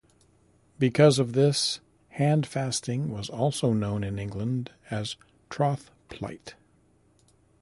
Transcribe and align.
Because 0.79 1.19
of 1.19 1.33
this, 1.33 1.79
handfasting 2.15 3.09
was 3.11 3.29
also 3.29 3.71
known 3.71 4.03
in 4.03 4.17
England 4.17 4.71
as 4.89 5.15
"troth-plight". 5.51 6.55